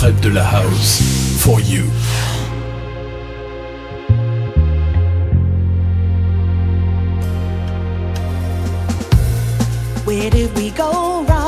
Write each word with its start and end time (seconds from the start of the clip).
Fred 0.00 0.18
de 0.22 0.30
la 0.30 0.42
House 0.42 1.02
for 1.40 1.60
you. 1.60 1.84
Where 10.06 10.30
did 10.30 10.56
we 10.56 10.70
go 10.70 11.22
wrong? 11.24 11.39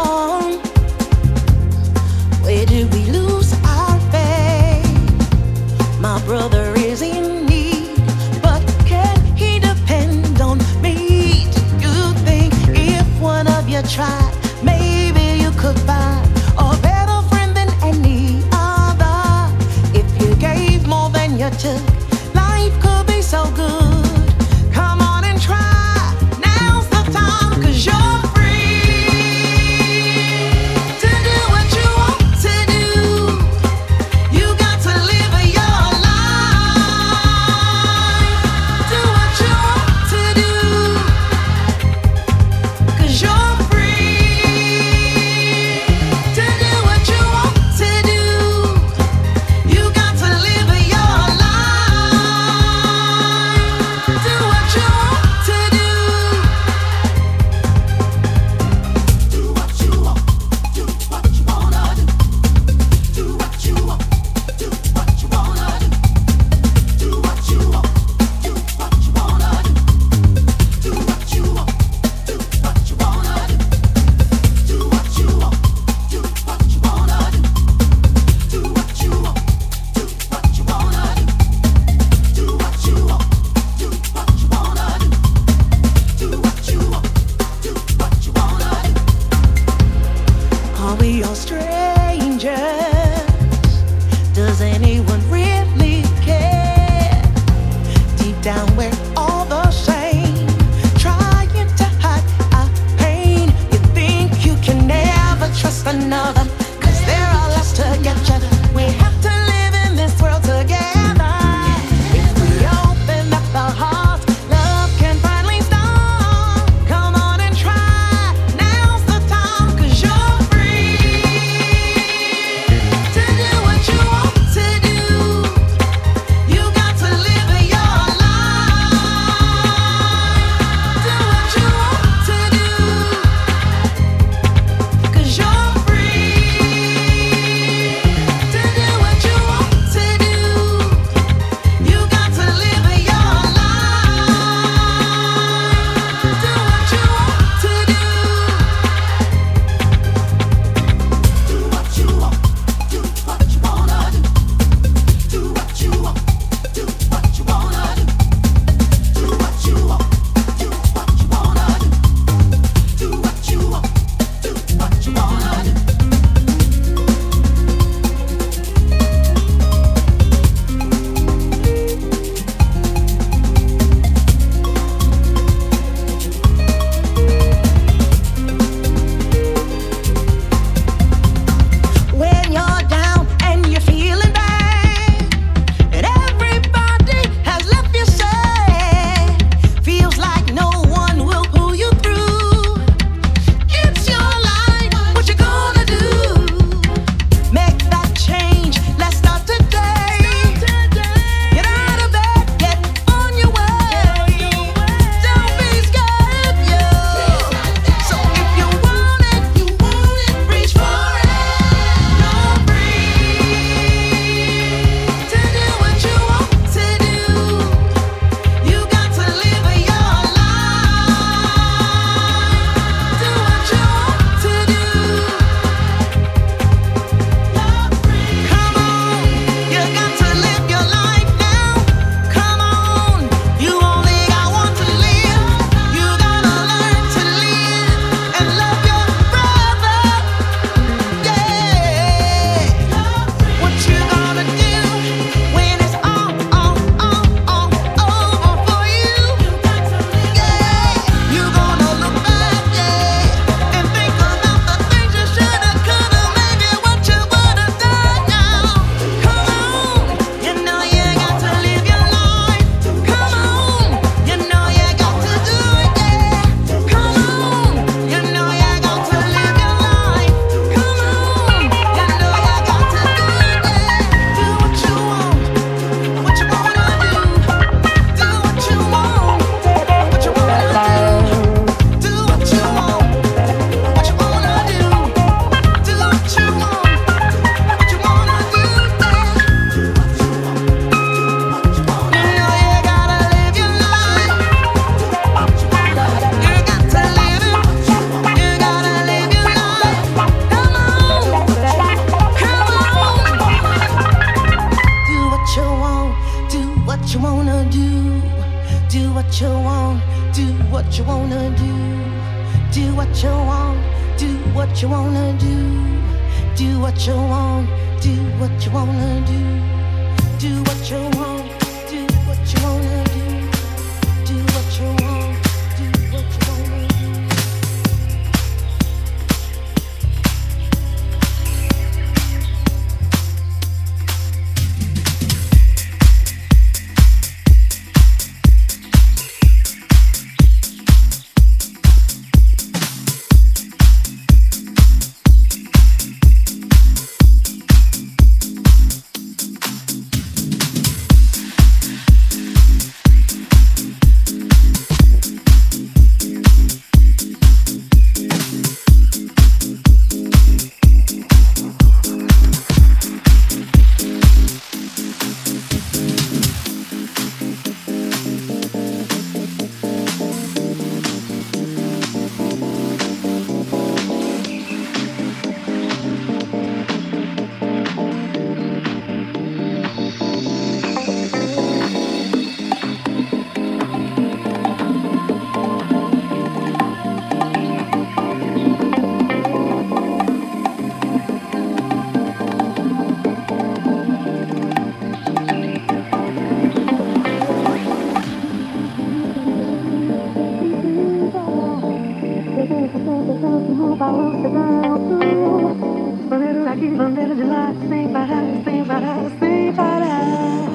parar, 408.13 408.45
sem 408.65 408.85
parar, 408.85 409.31
sem 409.41 409.73
parar. 409.73 410.69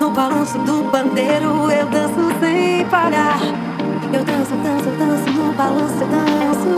No 0.00 0.10
balanço 0.10 0.58
do 0.58 0.90
bandeiro 0.90 1.70
eu 1.70 1.86
danço 1.86 2.40
sem 2.40 2.84
parar. 2.86 3.38
Eu 4.12 4.24
danço, 4.24 4.54
danço, 4.56 4.90
danço, 4.98 5.30
no 5.30 5.52
balanço 5.52 6.00
eu 6.00 6.08
danço. 6.08 6.70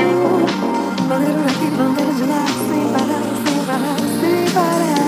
Bandeiro 1.08 1.40
daqui, 1.42 1.66
bandeiro 1.76 2.14
de 2.14 2.24
lá, 2.24 2.44
sem 2.68 2.84
parar, 2.92 3.22
sem 3.44 3.64
parar, 3.66 3.96
sem 4.20 4.54
parar. 4.54 4.99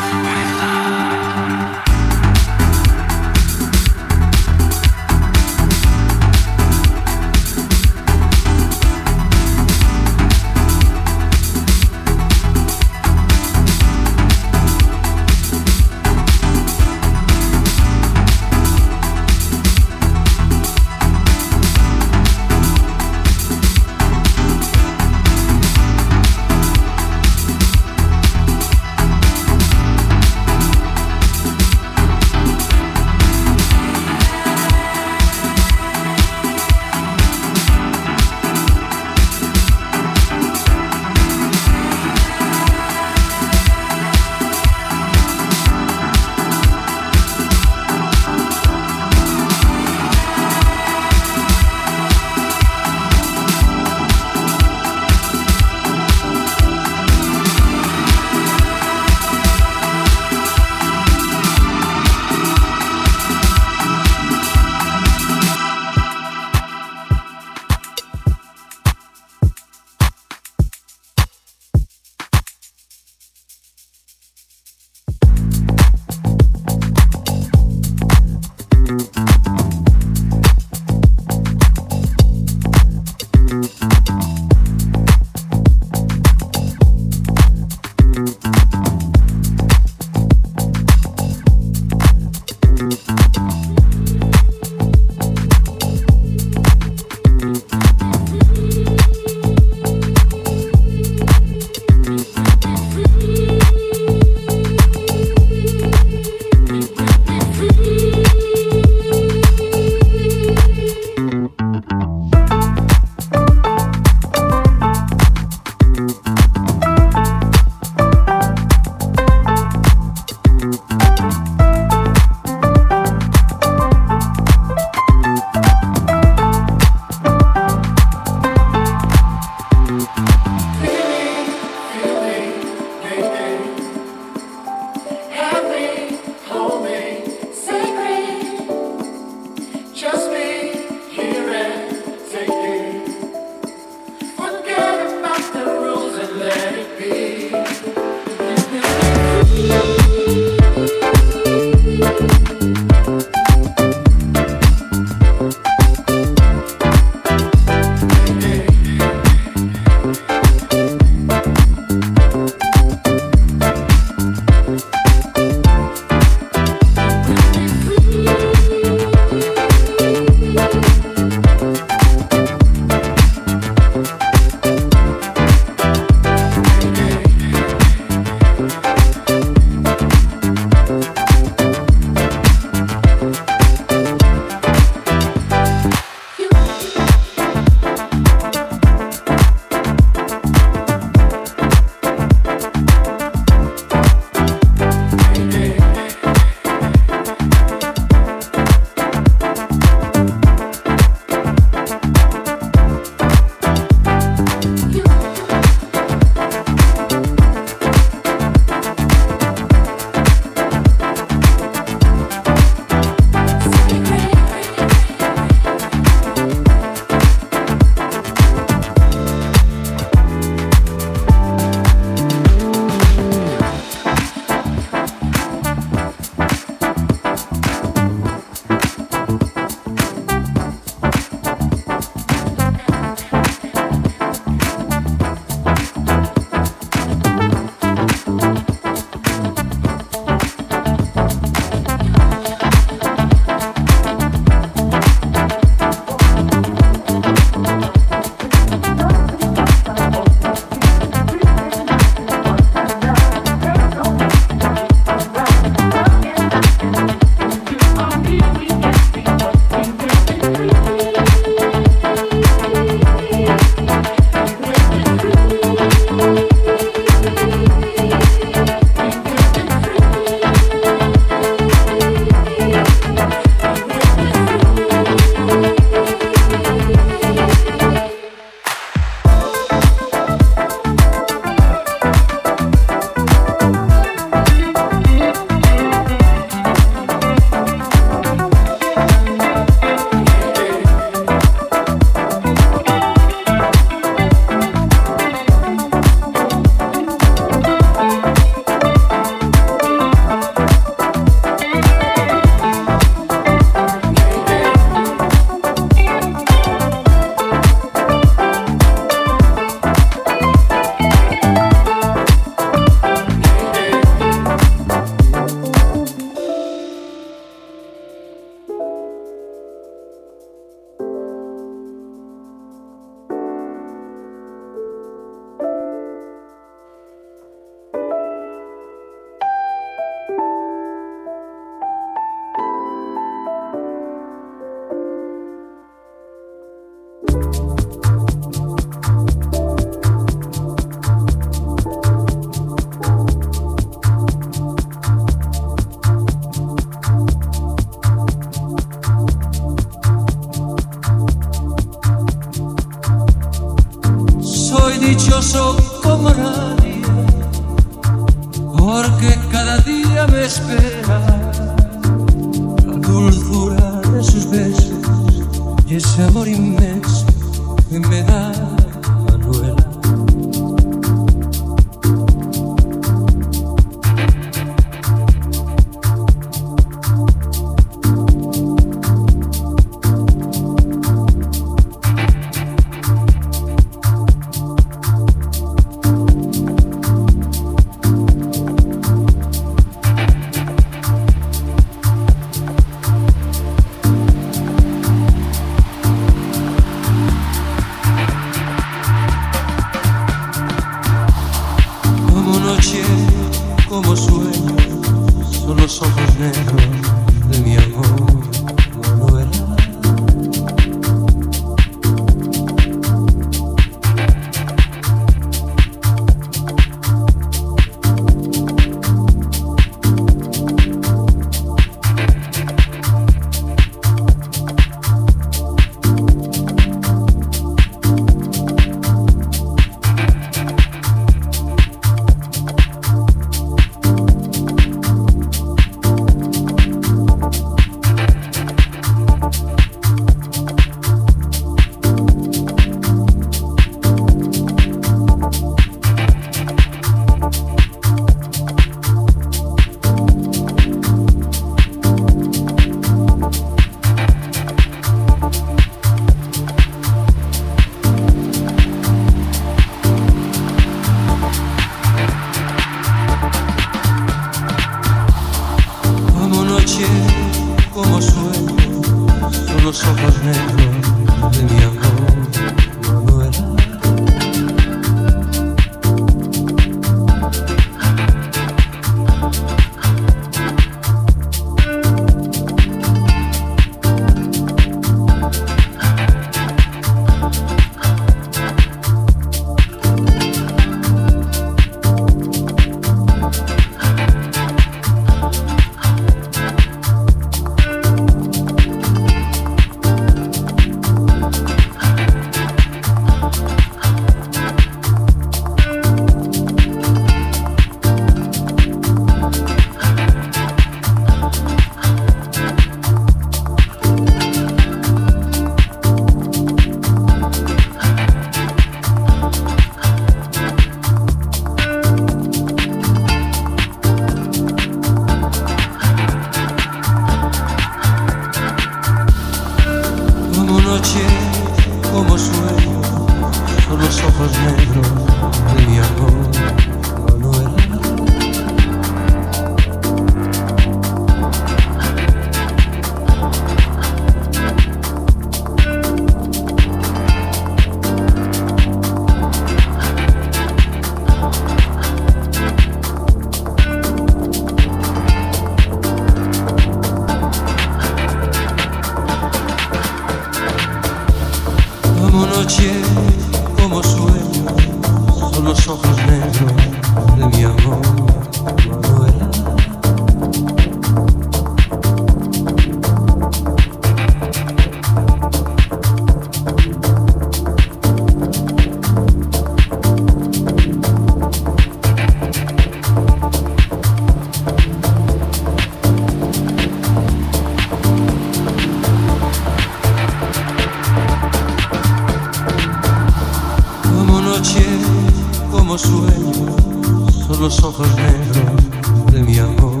ojos 597.82 598.06
negros 598.14 599.32
de 599.32 599.42
mi 599.42 599.58
amor, 599.58 600.00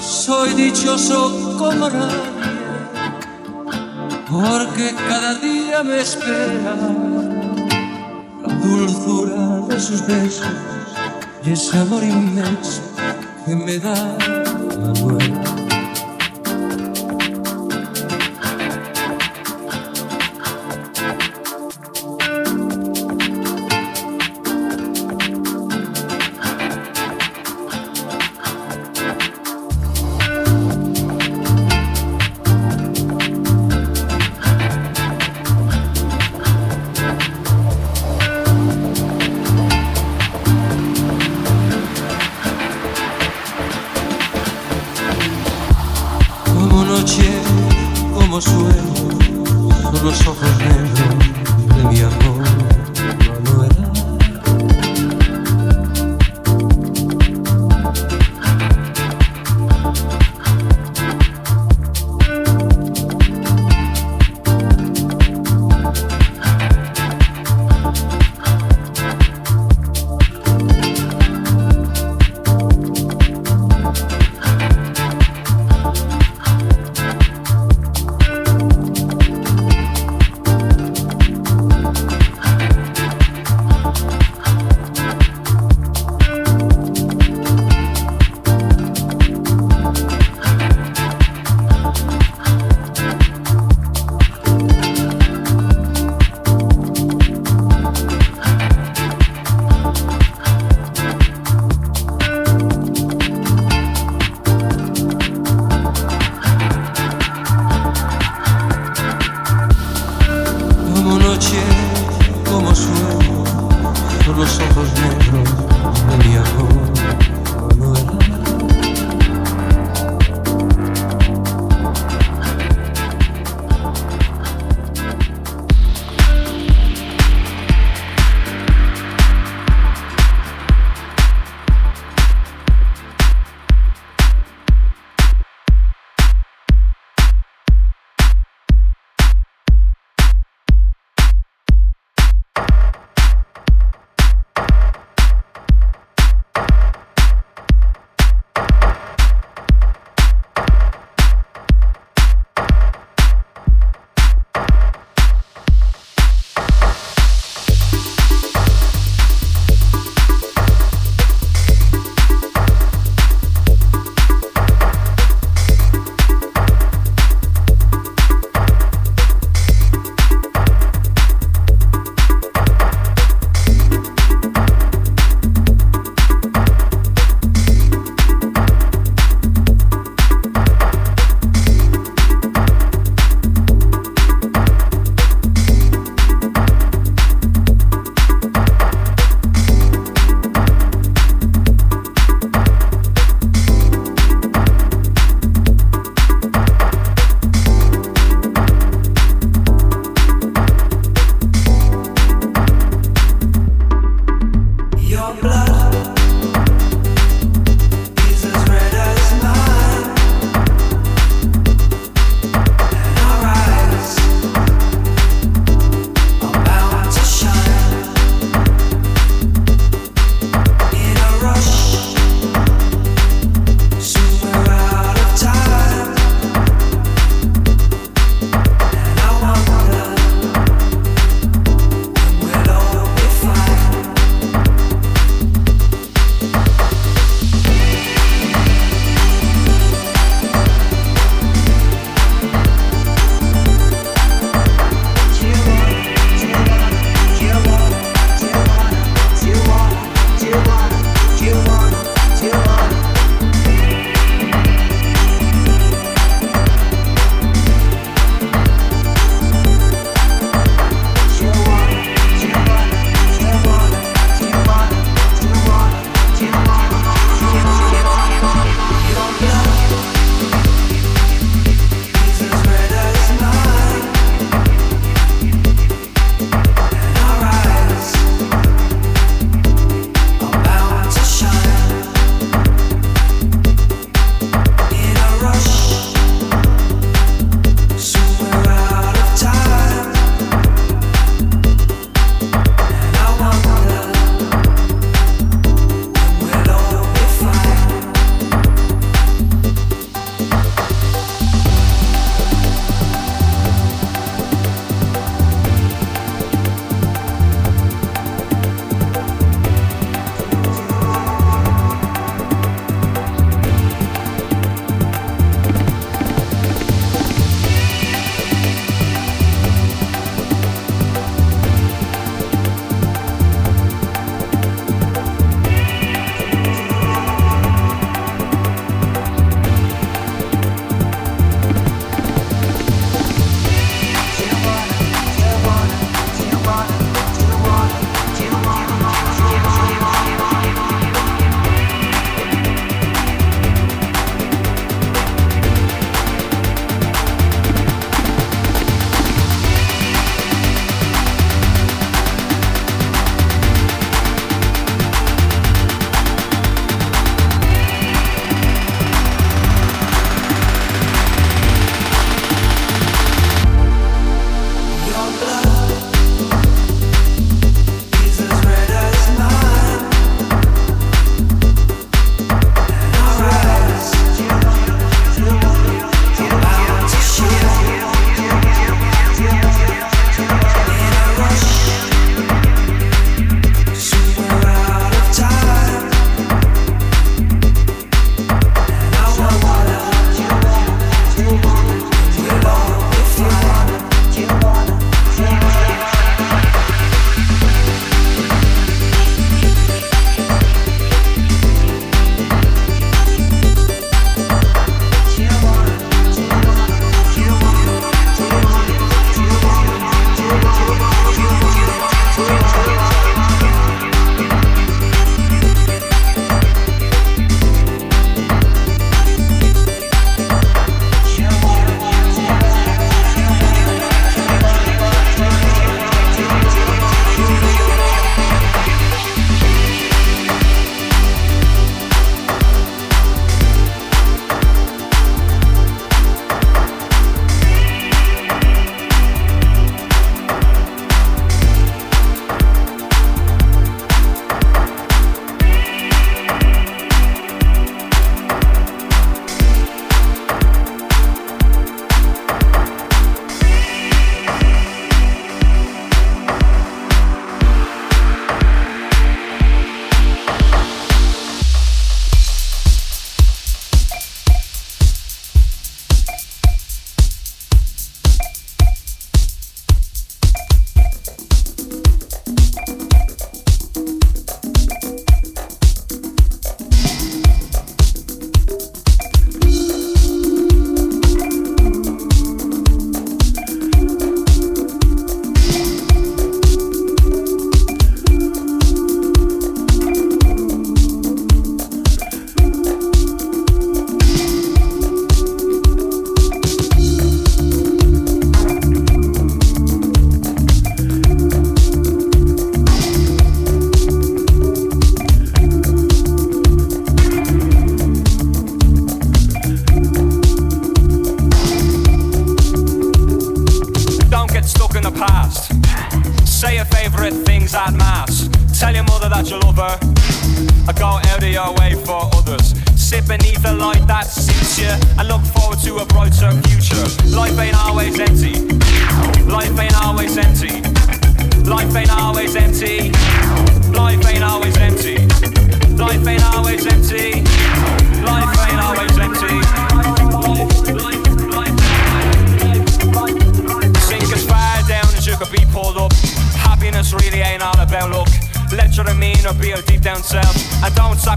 Soy 0.00 0.54
dichoso 0.54 1.56
como 1.58 1.90
nadie, 1.90 2.16
porque 4.30 4.94
cada 5.08 5.34
día 5.34 5.82
me 5.82 6.00
espera 6.00 6.76
la 8.46 8.54
dulzura 8.54 9.66
de 9.68 9.78
sus 9.78 10.06
besos 10.06 10.46
y 11.44 11.52
ese 11.52 11.78
amor 11.78 12.02
inmenso 12.02 12.80
que 13.44 13.54
me 13.54 13.78
da. 13.78 14.43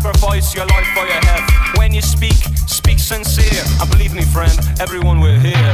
sacrifice 0.07 0.55
your 0.55 0.65
life 0.67 0.87
for 0.93 1.05
your 1.05 1.21
health. 1.25 1.77
When 1.77 1.93
you 1.93 2.01
speak, 2.01 2.37
speak 2.67 2.99
sincere. 2.99 3.63
And 3.81 3.89
believe 3.89 4.13
me, 4.13 4.21
friend, 4.21 4.57
everyone 4.79 5.19
will 5.19 5.39
hear. 5.39 5.67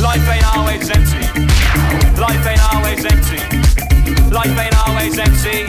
Life 0.00 0.26
ain't 0.28 0.56
always 0.56 0.88
empty. 0.90 1.24
Life 2.18 2.46
ain't 2.46 2.64
always 2.72 3.04
empty. 3.04 3.40
Life 4.30 4.58
ain't 4.58 4.76
always 4.88 5.18
empty. 5.18 5.66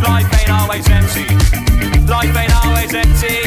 Life 0.00 0.32
ain't 0.40 0.50
always 0.50 0.88
empty. 0.88 1.26
Life 2.06 2.36
ain't 2.36 2.64
always 2.64 2.94
empty. 2.94 3.37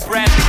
great 0.00 0.28
Brad. 0.28 0.47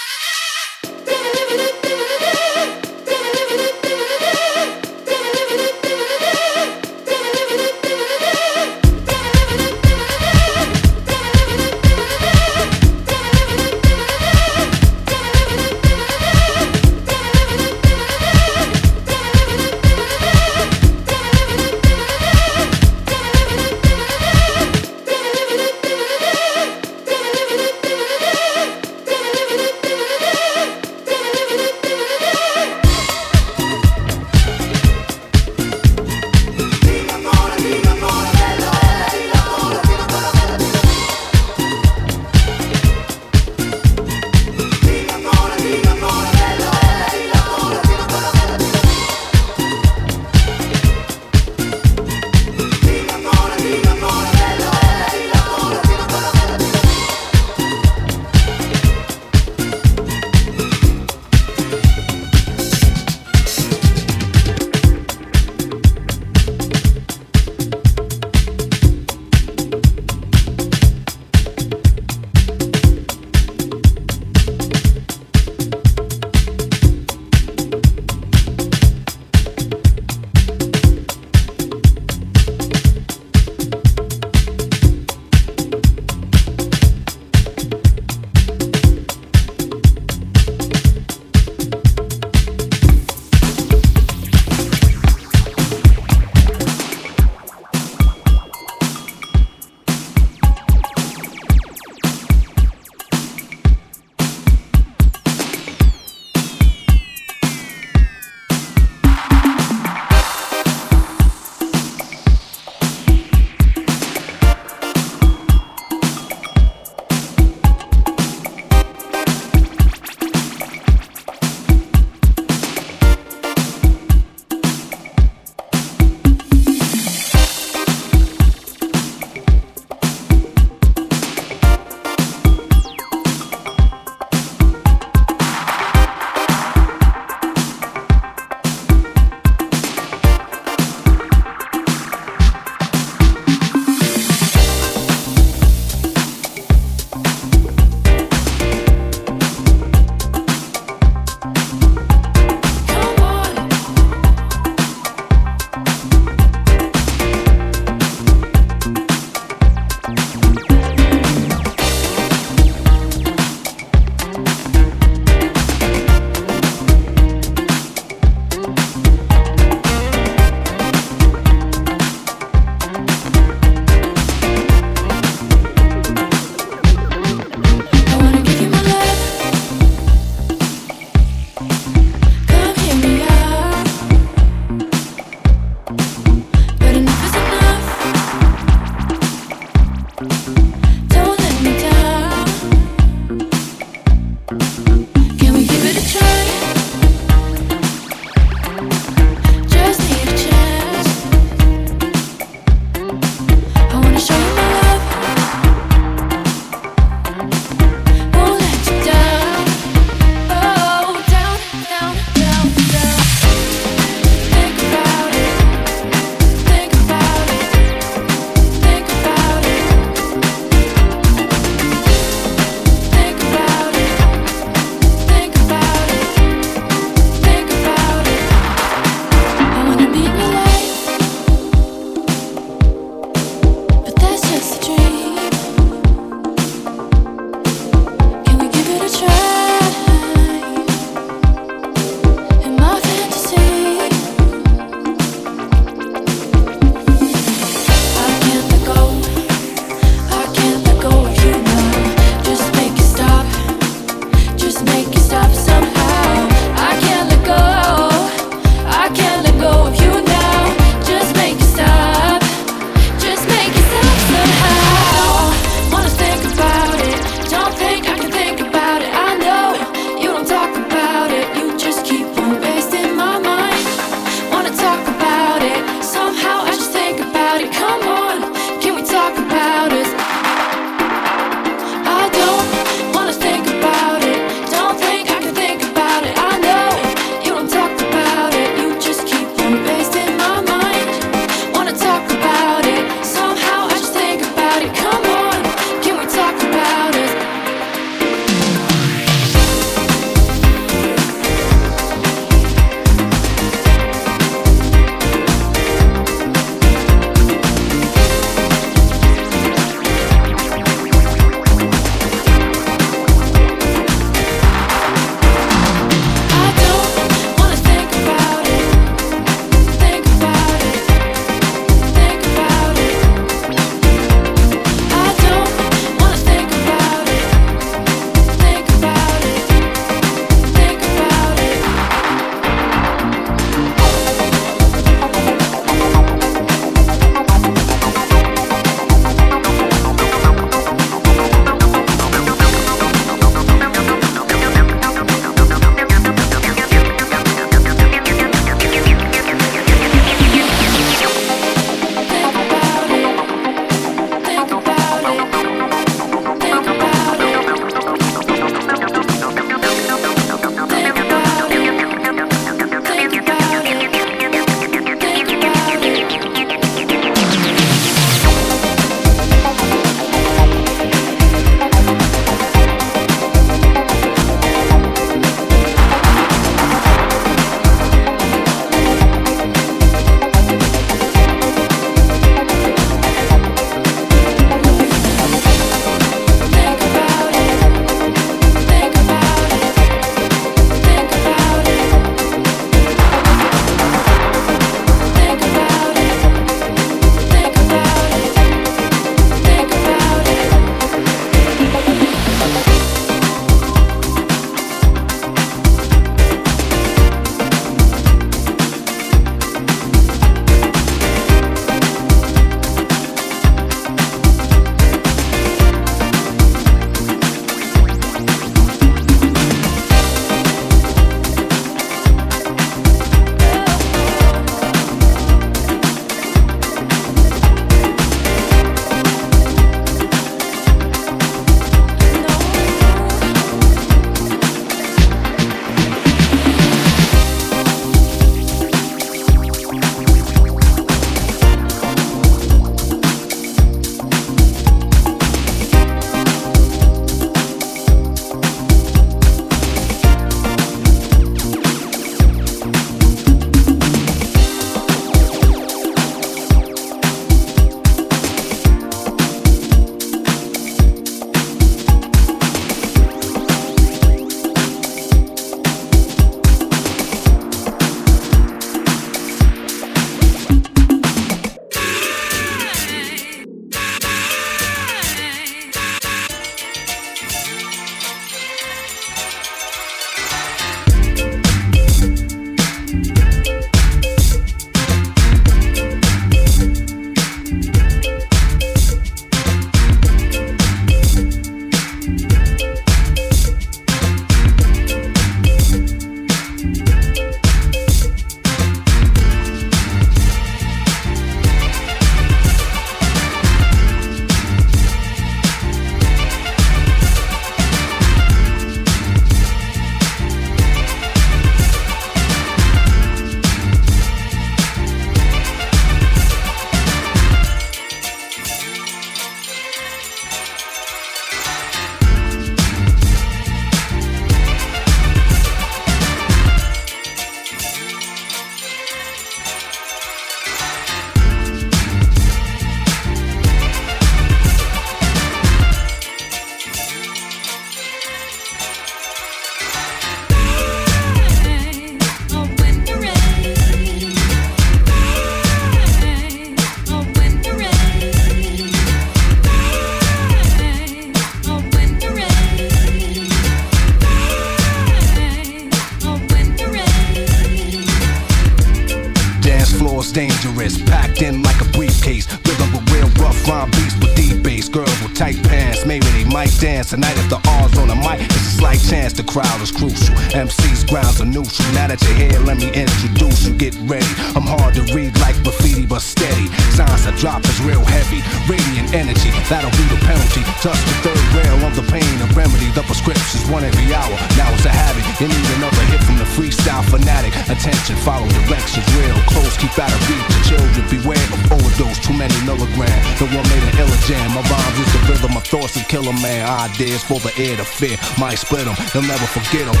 Ideas 596.94 597.24
for 597.24 597.40
the 597.40 597.52
air 597.58 597.76
to 597.76 597.84
fear. 597.84 598.16
Might 598.38 598.54
split 598.54 598.84
them. 598.84 598.94
They'll 599.12 599.22
never 599.22 599.46
forget 599.46 599.84
them. 599.84 600.00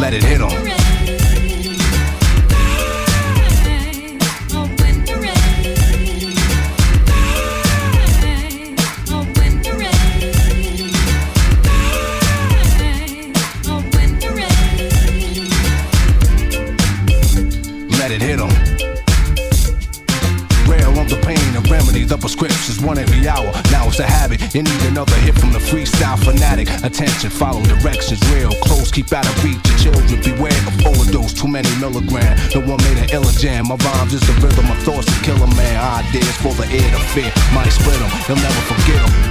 Let 0.00 0.14
it 0.14 0.22
hit 0.22 0.38
them. 0.38 0.83
Keep 28.94 29.12
out 29.12 29.26
of 29.26 29.44
reach. 29.44 29.58
Your 29.66 29.92
children 29.92 30.20
beware 30.22 30.54
of 30.70 30.86
overdose, 30.86 31.34
too 31.34 31.48
many 31.48 31.68
milligrams. 31.80 32.54
No 32.54 32.60
one 32.60 32.78
made 32.84 32.98
an 32.98 33.10
illa 33.10 33.32
jam. 33.32 33.66
My 33.66 33.74
rhymes 33.76 34.14
is 34.14 34.20
the 34.20 34.32
rhythm, 34.40 34.66
my 34.68 34.76
thoughts 34.86 35.06
to 35.06 35.24
kill 35.24 35.36
a 35.42 35.48
man. 35.56 35.76
Ideas 36.06 36.36
for 36.38 36.54
the 36.54 36.66
air 36.70 36.90
to 36.94 37.00
fear, 37.10 37.32
might 37.52 37.68
split 37.70 37.98
them, 37.98 38.10
you'll 38.28 38.38
never 38.38 38.62
forget 38.70 39.02
them. 39.02 39.23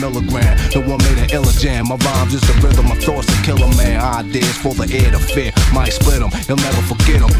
Milligrams. 0.00 0.72
The 0.72 0.80
one 0.80 0.98
made 1.04 1.18
an 1.20 1.30
illa 1.30 1.52
jam. 1.60 1.88
My 1.88 1.96
rhymes 1.96 2.34
is 2.34 2.40
the 2.42 2.56
rhythm, 2.64 2.88
my 2.88 2.96
thoughts 2.96 3.28
to 3.28 3.36
kill 3.44 3.60
a 3.62 3.68
man. 3.76 4.00
Ideas 4.00 4.56
for 4.56 4.74
the 4.74 4.88
air 4.88 5.12
to 5.12 5.20
fear, 5.20 5.52
might 5.72 5.92
split 5.92 6.20
them, 6.20 6.32
you'll 6.48 6.58
never 6.58 6.82
forget 6.82 7.20
them. 7.20 7.32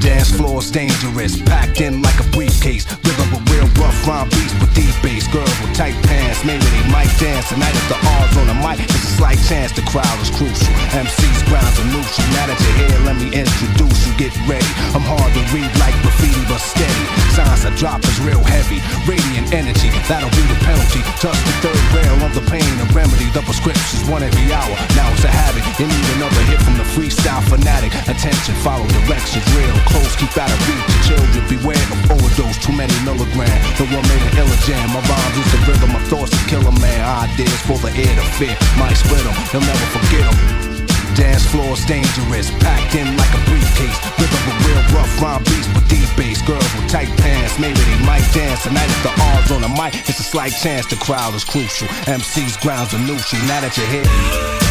Dance 0.00 0.32
floor's 0.32 0.70
dangerous, 0.70 1.36
packed 1.42 1.82
in 1.82 2.00
like 2.00 2.18
a 2.20 2.26
briefcase. 2.32 2.88
Rhythm 3.04 3.28
but 3.28 3.44
real 3.52 3.68
rough 3.76 3.92
rhyme 4.08 4.30
beats 4.32 4.56
with 4.56 4.72
deep 4.72 4.94
bass. 5.04 5.28
Girls 5.28 5.52
with 5.60 5.76
tight 5.76 5.92
pants, 6.08 6.40
maybe 6.40 6.64
they 6.64 6.86
might 6.88 7.12
dance. 7.20 7.52
Tonight 7.52 7.76
if 7.76 7.86
the 7.92 8.00
odds 8.16 8.32
on 8.40 8.48
the 8.48 8.56
mic, 8.64 8.80
it's 8.80 8.96
a 8.96 9.12
slight 9.20 9.40
chance 9.44 9.76
the 9.76 9.84
crowd 9.84 10.16
is 10.24 10.32
crucial. 10.32 10.72
MC's 10.96 11.42
grounds 11.52 11.76
are 11.76 11.90
neutral. 11.92 12.26
Now 12.32 12.48
that 12.48 12.56
you're 12.56 12.78
here, 12.80 12.96
let 13.04 13.16
me 13.20 13.28
introduce 13.28 14.08
you. 14.08 14.16
Get 14.16 14.32
ready. 14.48 14.72
I'm 14.96 15.04
hard 15.04 15.28
to 15.36 15.42
read 15.52 15.68
like 15.76 15.96
graffiti, 16.00 16.48
but 16.48 16.64
steady. 16.64 17.29
Signs 17.40 17.64
I 17.64 17.72
drop 17.76 18.04
is 18.04 18.20
real 18.20 18.42
heavy. 18.44 18.84
Radiant 19.08 19.52
energy, 19.52 19.88
that'll 20.08 20.28
be 20.36 20.44
the 20.48 20.58
penalty. 20.60 21.00
Touch 21.24 21.40
the 21.48 21.54
third 21.64 21.84
rail 21.96 22.16
of 22.20 22.32
the 22.36 22.44
pain, 22.52 22.68
a 22.80 22.86
remedy. 22.92 23.28
The 23.32 23.40
prescription's 23.40 24.04
one 24.08 24.22
every 24.22 24.52
hour. 24.52 24.76
Now 24.92 25.08
it's 25.12 25.24
a 25.24 25.32
habit. 25.32 25.64
You 25.80 25.88
need 25.88 26.08
another 26.20 26.42
hit 26.52 26.60
from 26.60 26.76
the 26.76 26.84
freestyle 26.92 27.40
fanatic. 27.48 27.96
Attention, 28.08 28.54
follow 28.60 28.84
directions 29.04 29.44
real 29.56 29.72
close, 29.88 30.12
keep 30.16 30.32
out 30.36 30.52
of 30.52 30.60
reach. 30.68 30.84
Children 31.08 31.42
beware 31.48 31.86
of 31.88 32.20
overdose, 32.20 32.58
too 32.60 32.76
many 32.76 32.92
milligrams. 33.08 33.64
The 33.80 33.88
one 33.88 34.04
made 34.08 34.24
an 34.28 34.44
illa. 34.44 34.56
My 34.92 35.00
rhymes 35.00 35.36
is 35.40 35.48
the 35.52 35.60
rhythm, 35.64 35.90
my 35.96 36.02
thoughts 36.12 36.32
to 36.36 36.40
kill 36.44 36.64
a 36.64 36.74
man. 36.80 37.00
Ideas 37.30 37.60
for 37.64 37.78
the 37.80 37.92
air 37.96 38.14
to 38.20 38.26
fear. 38.36 38.56
Might 38.76 38.96
split 39.00 39.24
them, 39.24 39.36
you'll 39.52 39.64
never 39.64 39.86
forget 39.96 40.24
them. 40.28 40.79
Dance 41.20 41.44
floor's 41.44 41.84
dangerous, 41.84 42.50
packed 42.64 42.94
in 42.94 43.14
like 43.14 43.28
a 43.34 43.44
briefcase. 43.44 43.98
Rhythm 44.16 44.40
with 44.48 44.66
real 44.66 44.80
rough 44.96 45.20
rhyme 45.20 45.44
beats 45.44 45.68
with 45.68 45.86
deep 45.86 46.08
bass. 46.16 46.40
Girls 46.40 46.64
with 46.74 46.88
tight 46.88 47.12
pants, 47.18 47.58
maybe 47.58 47.78
they 47.78 48.00
might 48.06 48.24
dance. 48.32 48.62
Tonight 48.62 48.88
if 48.88 49.02
the 49.02 49.12
odds 49.28 49.52
on 49.52 49.60
the 49.60 49.68
mic, 49.68 49.92
it's 50.08 50.18
a 50.18 50.24
slight 50.24 50.52
chance 50.52 50.86
the 50.86 50.96
crowd 50.96 51.34
is 51.34 51.44
crucial. 51.44 51.88
MC's 52.06 52.56
grounds 52.56 52.94
are 52.94 53.04
neutral. 53.04 53.42
Now 53.42 53.60
that 53.60 53.76
you're 53.76 53.86
here. 53.86 54.69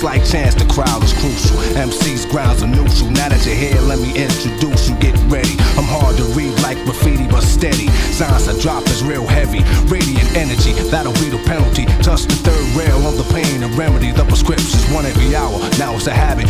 Slight 0.00 0.24
chance 0.24 0.54
the 0.54 0.64
crowd 0.64 1.04
is 1.04 1.12
crucial. 1.12 1.60
MC's 1.76 2.24
grounds 2.24 2.62
are 2.62 2.66
neutral. 2.66 3.10
Now 3.12 3.28
that 3.28 3.44
you're 3.44 3.54
here, 3.54 3.76
let 3.84 4.00
me 4.00 4.08
introduce 4.16 4.88
you. 4.88 4.96
Get 4.96 5.12
ready. 5.28 5.52
I'm 5.76 5.84
hard 5.84 6.16
to 6.16 6.24
read 6.32 6.56
like 6.64 6.80
graffiti, 6.88 7.28
but 7.28 7.44
steady. 7.44 7.92
Signs 8.16 8.48
I 8.48 8.56
drop 8.64 8.88
is 8.88 9.04
real 9.04 9.26
heavy. 9.26 9.60
Radiant 9.92 10.24
energy, 10.32 10.72
that'll 10.88 11.12
be 11.20 11.28
the 11.28 11.42
penalty. 11.44 11.84
Touch 12.00 12.24
the 12.24 12.38
third 12.40 12.64
rail 12.72 12.96
of 13.04 13.20
the 13.20 13.28
pain, 13.28 13.62
and 13.62 13.76
remedy. 13.76 14.10
The 14.10 14.24
prescription's 14.24 14.88
one 14.88 15.04
every 15.04 15.36
hour. 15.36 15.60
Now 15.76 15.92
it's 15.92 16.06
a 16.06 16.16
habit. 16.16 16.48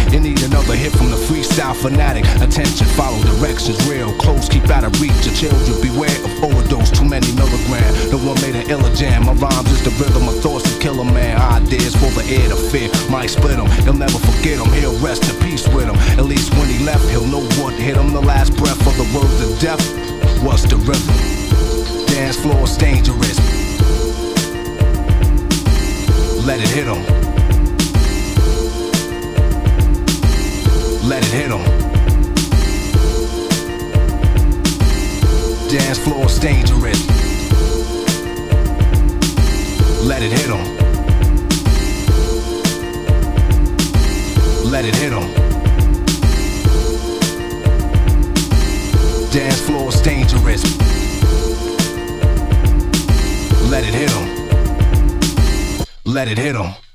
Freestyle 1.60 1.76
fanatic. 1.76 2.24
Attention, 2.40 2.86
follow 2.96 3.22
directions 3.36 3.76
real 3.88 4.12
close. 4.18 4.48
Keep 4.48 4.68
out 4.70 4.84
of 4.84 5.00
reach. 5.00 5.12
Your 5.24 5.34
children 5.34 5.80
beware 5.82 6.16
of 6.24 6.44
overdose. 6.44 6.90
Too 6.90 7.08
many 7.08 7.32
milligrams. 7.34 8.10
The 8.10 8.18
one 8.18 8.40
made 8.40 8.56
an 8.56 8.70
illa 8.70 8.94
jam. 8.94 9.26
My 9.26 9.32
rhymes 9.34 9.70
is 9.70 9.82
the 9.84 9.90
rhythm. 10.02 10.24
My 10.26 10.32
thoughts 10.32 10.72
to 10.72 10.80
kill 10.80 11.00
a 11.00 11.04
man. 11.04 11.40
Ideas 11.40 11.94
for 11.96 12.10
the 12.10 12.24
air 12.24 12.48
to 12.48 12.56
fear. 12.56 12.88
Might 13.10 13.30
split 13.30 13.58
him. 13.58 13.66
He'll 13.84 13.94
never 13.94 14.18
forget 14.18 14.58
him. 14.58 14.72
He'll 14.72 14.98
rest 14.98 15.28
in 15.28 15.36
peace 15.40 15.66
with 15.68 15.88
him. 15.88 15.96
At 16.18 16.24
least 16.24 16.52
when 16.54 16.68
he 16.68 16.84
left, 16.84 17.08
he'll 17.10 17.26
know 17.26 17.44
what 17.60 17.74
hit 17.74 17.96
him. 17.96 18.12
The 18.12 18.22
last 18.22 18.56
breath 18.56 18.80
of 18.86 18.96
the 18.96 19.08
words 19.16 19.40
of 19.40 19.58
death 19.60 19.82
was 20.42 20.62
the 20.64 20.76
rhythm. 20.76 21.14
Dance 22.06 22.36
floor's 22.36 22.76
dangerous. 22.76 23.38
Let 26.46 26.60
it 26.60 26.68
hit 26.68 26.86
him. 26.86 27.29
Let 31.10 31.24
it 31.24 31.32
hit 31.32 31.50
him. 31.50 31.64
Dance 35.68 35.98
floor's 35.98 36.38
dangerous. 36.38 37.00
Let 40.06 40.22
it 40.22 40.30
hit 40.30 40.46
him. 40.46 40.64
Let 44.70 44.84
it 44.84 44.94
hit 44.94 45.12
him. 45.12 45.40
dance 49.32 49.60
floor's 49.60 50.00
dangerous. 50.02 50.62
Let 53.68 53.82
it 53.84 53.94
hit 53.94 54.10
'em. 54.12 54.26
Let 56.04 56.28
it 56.28 56.38
hit 56.38 56.54
'em. 56.54 56.89